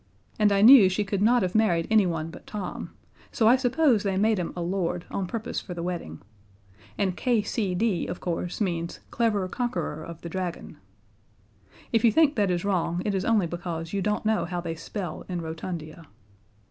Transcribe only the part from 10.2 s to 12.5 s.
the Dragon. If you think that